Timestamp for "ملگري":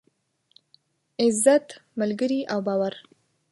1.99-2.41